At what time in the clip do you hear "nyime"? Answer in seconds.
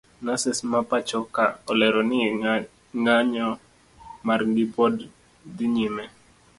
5.75-6.03